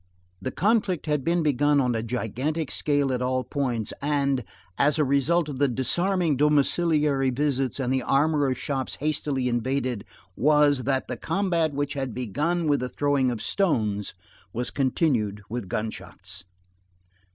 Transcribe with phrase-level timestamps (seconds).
[0.41, 4.43] The conflict had been begun on a gigantic scale at all points; and,
[4.79, 10.03] as a result of the disarming domiciliary visits, and armorers' shops hastily invaded,
[10.35, 14.15] was, that the combat which had begun with the throwing of stones
[14.51, 16.45] was continued with gun shots.